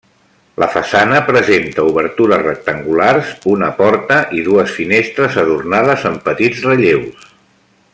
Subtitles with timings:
[0.61, 7.33] La façana presenta obertures rectangulars: una porta i dues finestres adornades amb petits relleus.